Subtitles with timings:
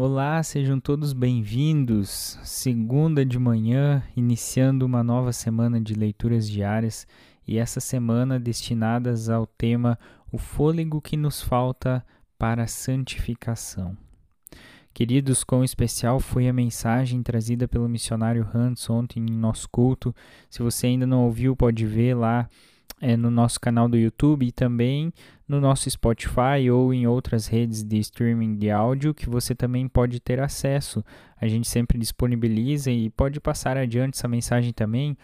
[0.00, 2.38] Olá, sejam todos bem-vindos.
[2.44, 7.04] Segunda de manhã, iniciando uma nova semana de leituras diárias
[7.44, 9.98] e essa semana destinadas ao tema
[10.30, 12.06] O fôlego que nos falta
[12.38, 13.98] para a santificação.
[14.94, 20.14] Queridos, quão especial foi a mensagem trazida pelo missionário Hans ontem em nosso culto.
[20.48, 22.48] Se você ainda não ouviu, pode ver lá
[23.00, 25.12] é, no nosso canal do YouTube e também
[25.46, 30.20] no nosso Spotify ou em outras redes de streaming de áudio que você também pode
[30.20, 31.04] ter acesso.
[31.40, 35.16] A gente sempre disponibiliza e pode passar adiante essa mensagem também,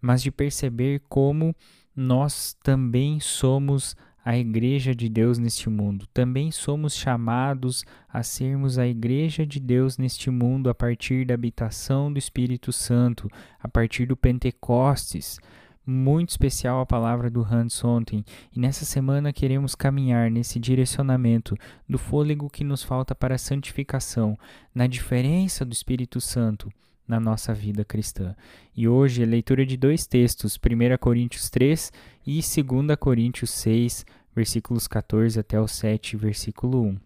[0.00, 1.54] mas de perceber como
[1.94, 6.04] nós também somos a igreja de Deus neste mundo.
[6.12, 12.12] Também somos chamados a sermos a igreja de Deus neste mundo a partir da habitação
[12.12, 13.28] do Espírito Santo,
[13.60, 15.38] a partir do Pentecostes
[15.86, 21.56] muito especial a palavra do Hans ontem, e nessa semana queremos caminhar nesse direcionamento
[21.88, 24.36] do fôlego que nos falta para a santificação,
[24.74, 26.68] na diferença do Espírito Santo
[27.06, 28.34] na nossa vida cristã.
[28.74, 31.92] E hoje a leitura de dois textos, 1 Coríntios 3
[32.26, 36.98] e 2 Coríntios 6, versículos 14 até o 7, versículo 1.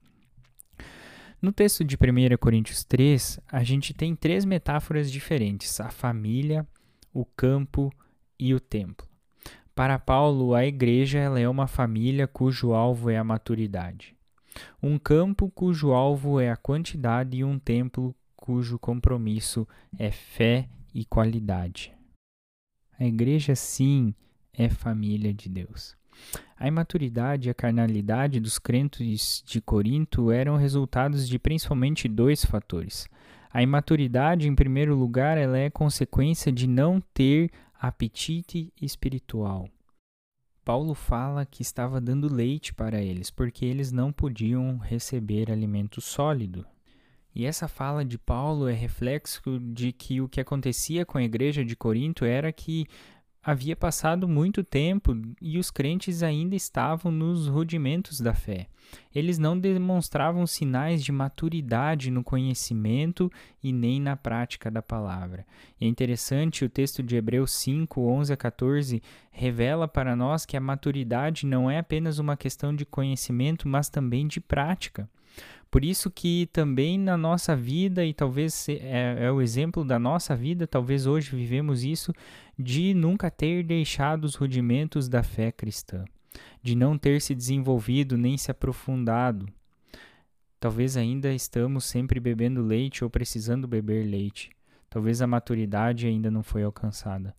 [1.42, 6.66] No texto de 1 Coríntios 3, a gente tem três metáforas diferentes: a família,
[7.12, 7.92] o campo
[8.40, 9.06] e o templo.
[9.74, 14.16] Para Paulo, a igreja ela é uma família cujo alvo é a maturidade,
[14.82, 19.66] um campo cujo alvo é a quantidade e um templo cujo compromisso
[19.98, 21.92] é fé e qualidade.
[22.98, 24.14] A igreja, sim,
[24.52, 25.96] é família de Deus.
[26.58, 33.08] A imaturidade e a carnalidade dos crentes de Corinto eram resultados de principalmente dois fatores.
[33.52, 37.50] A imaturidade, em primeiro lugar, ela é consequência de não ter
[37.80, 39.66] apetite espiritual.
[40.62, 46.66] Paulo fala que estava dando leite para eles, porque eles não podiam receber alimento sólido.
[47.34, 51.64] E essa fala de Paulo é reflexo de que o que acontecia com a igreja
[51.64, 52.86] de Corinto era que
[53.42, 58.66] havia passado muito tempo e os crentes ainda estavam nos rudimentos da fé.
[59.14, 63.30] Eles não demonstravam sinais de maturidade no conhecimento
[63.62, 65.46] e nem na prática da palavra.
[65.80, 70.60] é interessante, o texto de Hebreus 5, 11 a 14 revela para nós que a
[70.60, 75.08] maturidade não é apenas uma questão de conhecimento, mas também de prática.
[75.70, 80.34] Por isso que também na nossa vida, e talvez é, é, o exemplo da nossa
[80.34, 82.12] vida, talvez hoje vivemos isso,
[82.58, 86.04] de nunca ter deixado os rudimentos da fé cristã,
[86.60, 89.46] de não ter se desenvolvido nem se aprofundado.
[90.58, 94.50] Talvez ainda estamos sempre bebendo leite ou precisando beber leite.
[94.90, 97.34] Talvez a maturidade ainda não foi alcançada.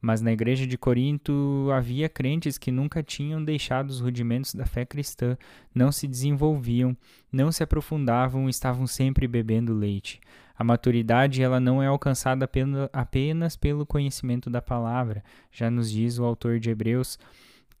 [0.00, 4.84] Mas na igreja de Corinto havia crentes que nunca tinham deixado os rudimentos da fé
[4.84, 5.36] cristã,
[5.74, 6.96] não se desenvolviam,
[7.32, 10.20] não se aprofundavam, estavam sempre bebendo leite.
[10.58, 12.48] A maturidade ela não é alcançada
[12.92, 15.22] apenas pelo conhecimento da palavra.
[15.52, 17.18] Já nos diz o autor de Hebreus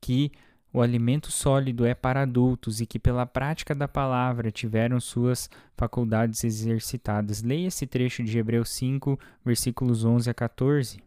[0.00, 0.30] que
[0.72, 6.44] o alimento sólido é para adultos e que pela prática da palavra tiveram suas faculdades
[6.44, 7.42] exercitadas.
[7.42, 11.05] Leia esse trecho de Hebreus 5, versículos 11 a 14.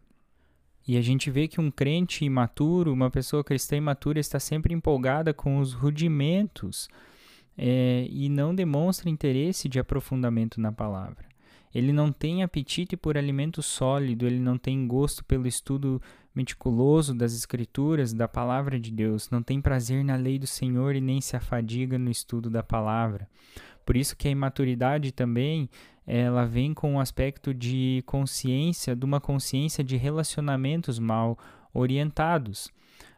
[0.90, 5.32] E a gente vê que um crente imaturo, uma pessoa cristã imatura, está sempre empolgada
[5.32, 6.88] com os rudimentos
[7.56, 11.24] é, e não demonstra interesse de aprofundamento na palavra.
[11.72, 16.02] Ele não tem apetite por alimento sólido, ele não tem gosto pelo estudo
[16.34, 21.00] meticuloso das Escrituras, da palavra de Deus, não tem prazer na lei do Senhor e
[21.00, 23.28] nem se afadiga no estudo da palavra.
[23.90, 25.68] Por isso que a imaturidade também
[26.06, 31.36] ela vem com um aspecto de consciência, de uma consciência de relacionamentos mal
[31.74, 32.70] orientados.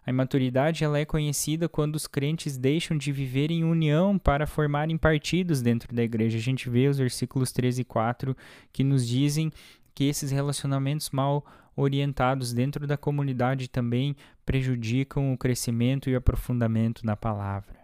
[0.07, 4.97] A imaturidade ela é conhecida quando os crentes deixam de viver em união para formarem
[4.97, 6.39] partidos dentro da igreja.
[6.39, 8.35] A gente vê os versículos 13 e 4
[8.73, 9.53] que nos dizem
[9.95, 11.45] que esses relacionamentos mal
[11.77, 14.17] orientados dentro da comunidade também
[14.47, 17.82] prejudicam o crescimento e o aprofundamento na palavra.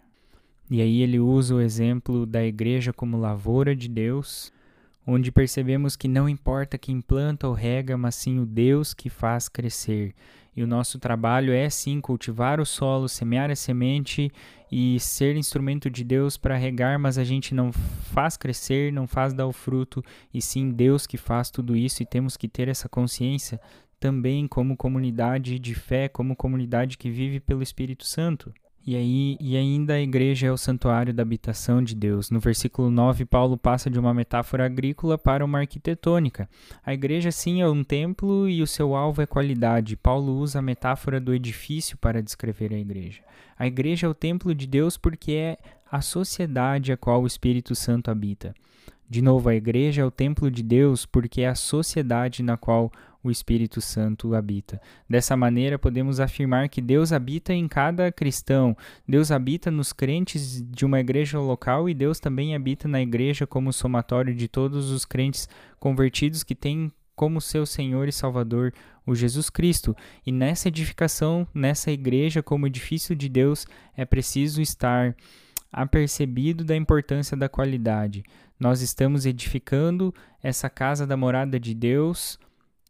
[0.70, 4.52] E aí ele usa o exemplo da igreja como lavoura de Deus,
[5.06, 9.48] onde percebemos que não importa quem planta ou rega, mas sim o Deus que faz
[9.48, 10.14] crescer.
[10.54, 14.30] E o nosso trabalho é sim cultivar o solo, semear a semente
[14.70, 19.32] e ser instrumento de Deus para regar, mas a gente não faz crescer, não faz
[19.32, 20.04] dar o fruto,
[20.34, 23.58] e sim Deus que faz tudo isso, e temos que ter essa consciência
[23.98, 28.52] também como comunidade de fé, como comunidade que vive pelo Espírito Santo.
[28.88, 32.30] E, aí, e ainda a igreja é o santuário da habitação de Deus.
[32.30, 36.48] No versículo 9, Paulo passa de uma metáfora agrícola para uma arquitetônica.
[36.82, 39.94] A igreja, sim, é um templo e o seu alvo é qualidade.
[39.94, 43.20] Paulo usa a metáfora do edifício para descrever a igreja.
[43.58, 45.58] A igreja é o templo de Deus porque é
[45.92, 48.54] a sociedade a qual o Espírito Santo habita.
[49.10, 52.92] De novo, a igreja é o templo de Deus porque é a sociedade na qual
[53.22, 54.80] o Espírito Santo habita.
[55.08, 58.76] Dessa maneira, podemos afirmar que Deus habita em cada cristão,
[59.06, 63.72] Deus habita nos crentes de uma igreja local e Deus também habita na igreja como
[63.72, 68.72] somatório de todos os crentes convertidos que têm como seu Senhor e Salvador
[69.04, 69.96] o Jesus Cristo.
[70.24, 73.66] E nessa edificação, nessa igreja como edifício de Deus,
[73.96, 75.16] é preciso estar
[75.72, 78.22] apercebido da importância da qualidade.
[78.58, 82.38] Nós estamos edificando essa casa da morada de Deus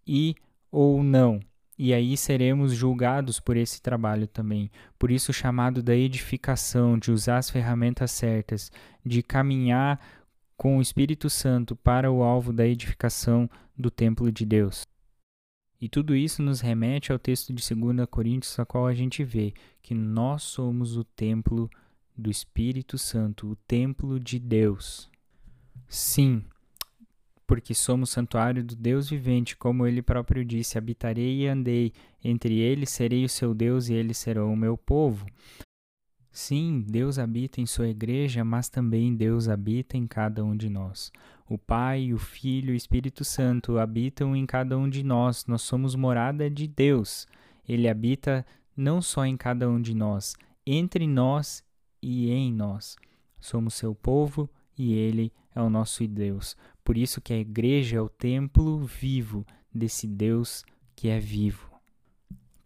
[0.07, 0.35] e
[0.71, 1.41] ou não.
[1.79, 4.71] E aí seremos julgados por esse trabalho também.
[4.99, 8.73] Por isso, o chamado da edificação, de usar as ferramentas certas,
[9.07, 10.01] de caminhar
[10.57, 14.85] com o Espírito Santo para o alvo da edificação do templo de Deus.
[15.81, 19.55] E tudo isso nos remete ao texto de 2 Coríntios, a qual a gente vê
[19.81, 21.71] que nós somos o templo
[22.19, 25.09] do Espírito Santo, o templo de Deus.
[25.89, 26.45] Sim,
[27.47, 31.93] porque somos santuário do Deus vivente, como ele próprio disse: habitarei e andei
[32.23, 35.25] entre eles, serei o seu Deus e eles serão o meu povo.
[36.31, 41.11] Sim, Deus habita em sua igreja, mas também Deus habita em cada um de nós.
[41.49, 45.47] O Pai, o Filho e o Espírito Santo habitam em cada um de nós.
[45.47, 47.27] Nós somos morada de Deus.
[47.67, 48.45] Ele habita
[48.77, 50.37] não só em cada um de nós,
[50.67, 51.65] entre nós
[52.03, 52.97] e em nós.
[53.41, 56.57] Somos seu povo e ele é o nosso Deus.
[56.85, 60.65] Por isso que a igreja é o templo vivo desse Deus
[60.95, 61.69] que é vivo.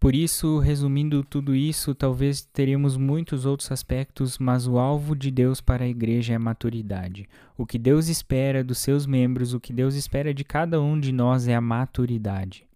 [0.03, 5.61] Por isso, resumindo tudo isso, talvez teríamos muitos outros aspectos, mas o alvo de Deus
[5.61, 7.29] para a igreja é a maturidade.
[7.57, 11.13] O que Deus espera dos seus membros, o que Deus espera de cada um de
[11.13, 12.67] nós é a maturidade.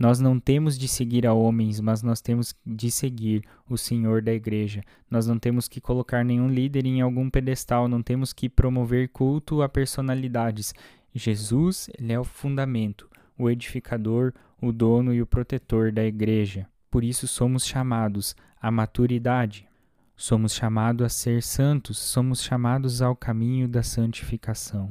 [0.00, 4.32] Nós não temos de seguir a homens, mas nós temos de seguir o Senhor da
[4.32, 4.82] igreja.
[5.10, 9.60] Nós não temos que colocar nenhum líder em algum pedestal, não temos que promover culto
[9.60, 10.72] a personalidades.
[11.14, 16.66] Jesus, ele é o fundamento, o edificador, o dono e o protetor da igreja.
[16.90, 19.68] Por isso somos chamados à maturidade.
[20.16, 24.90] Somos chamados a ser santos, somos chamados ao caminho da santificação.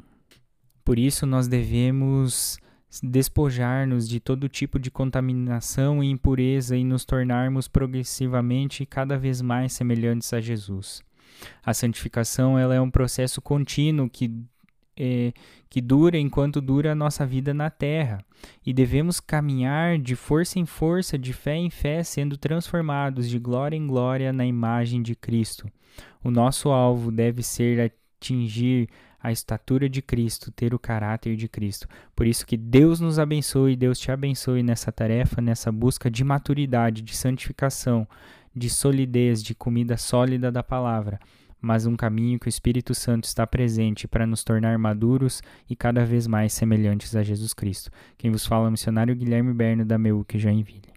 [0.85, 2.59] Por isso nós devemos
[3.03, 9.73] despojar-nos de todo tipo de contaminação e impureza e nos tornarmos progressivamente cada vez mais
[9.73, 11.03] semelhantes a Jesus.
[11.63, 14.33] A santificação ela é um processo contínuo que,
[14.97, 15.31] é,
[15.69, 18.25] que dura enquanto dura a nossa vida na terra,
[18.65, 23.77] e devemos caminhar de força em força, de fé em fé, sendo transformados de glória
[23.77, 25.69] em glória na imagem de Cristo.
[26.23, 28.89] O nosso alvo deve ser atingir
[29.21, 31.87] a estatura de Cristo, ter o caráter de Cristo.
[32.15, 37.01] Por isso que Deus nos abençoe, Deus te abençoe nessa tarefa, nessa busca de maturidade,
[37.01, 38.07] de santificação,
[38.55, 41.19] de solidez, de comida sólida da palavra,
[41.61, 46.05] mas um caminho que o Espírito Santo está presente para nos tornar maduros e cada
[46.05, 47.91] vez mais semelhantes a Jesus Cristo.
[48.17, 50.89] Quem vos fala é o missionário Guilherme Berno da Meuque Joinville.